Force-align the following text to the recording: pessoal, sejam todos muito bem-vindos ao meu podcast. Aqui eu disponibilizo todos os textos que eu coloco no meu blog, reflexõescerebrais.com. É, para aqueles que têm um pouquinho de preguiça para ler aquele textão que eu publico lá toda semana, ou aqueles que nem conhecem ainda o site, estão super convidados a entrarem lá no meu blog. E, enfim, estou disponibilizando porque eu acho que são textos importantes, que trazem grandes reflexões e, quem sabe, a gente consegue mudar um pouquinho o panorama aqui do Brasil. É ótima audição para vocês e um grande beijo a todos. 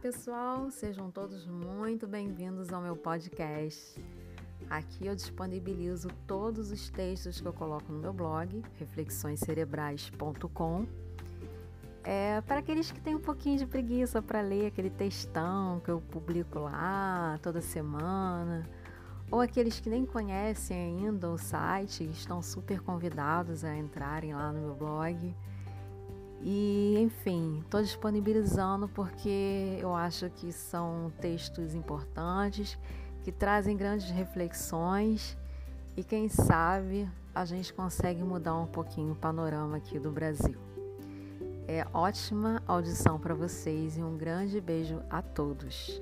pessoal, 0.00 0.70
sejam 0.70 1.10
todos 1.10 1.46
muito 1.46 2.06
bem-vindos 2.06 2.72
ao 2.72 2.80
meu 2.80 2.96
podcast. 2.96 4.02
Aqui 4.70 5.06
eu 5.06 5.14
disponibilizo 5.14 6.08
todos 6.26 6.72
os 6.72 6.88
textos 6.88 7.38
que 7.40 7.46
eu 7.46 7.52
coloco 7.52 7.92
no 7.92 7.98
meu 7.98 8.12
blog, 8.12 8.62
reflexõescerebrais.com. 8.78 10.86
É, 12.02 12.40
para 12.40 12.60
aqueles 12.60 12.90
que 12.90 12.98
têm 13.00 13.16
um 13.16 13.20
pouquinho 13.20 13.58
de 13.58 13.66
preguiça 13.66 14.22
para 14.22 14.40
ler 14.40 14.64
aquele 14.66 14.88
textão 14.88 15.78
que 15.80 15.90
eu 15.90 16.00
publico 16.00 16.58
lá 16.58 17.38
toda 17.42 17.60
semana, 17.60 18.66
ou 19.30 19.42
aqueles 19.42 19.78
que 19.78 19.90
nem 19.90 20.06
conhecem 20.06 21.04
ainda 21.04 21.28
o 21.28 21.36
site, 21.36 22.04
estão 22.04 22.40
super 22.40 22.80
convidados 22.80 23.62
a 23.62 23.76
entrarem 23.76 24.34
lá 24.34 24.50
no 24.52 24.60
meu 24.60 24.74
blog. 24.74 25.34
E, 26.42 26.96
enfim, 26.98 27.60
estou 27.64 27.82
disponibilizando 27.82 28.88
porque 28.88 29.78
eu 29.80 29.94
acho 29.94 30.30
que 30.30 30.52
são 30.52 31.12
textos 31.20 31.74
importantes, 31.74 32.78
que 33.24 33.32
trazem 33.32 33.76
grandes 33.76 34.10
reflexões 34.10 35.36
e, 35.96 36.04
quem 36.04 36.28
sabe, 36.28 37.08
a 37.34 37.44
gente 37.44 37.72
consegue 37.72 38.22
mudar 38.22 38.56
um 38.56 38.66
pouquinho 38.66 39.12
o 39.12 39.16
panorama 39.16 39.78
aqui 39.78 39.98
do 39.98 40.10
Brasil. 40.10 40.58
É 41.68 41.84
ótima 41.92 42.62
audição 42.66 43.18
para 43.18 43.34
vocês 43.34 43.96
e 43.96 44.02
um 44.02 44.16
grande 44.16 44.60
beijo 44.60 45.02
a 45.10 45.20
todos. 45.20 46.00